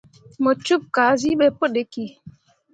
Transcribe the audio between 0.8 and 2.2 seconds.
kazi be pu ɗiki.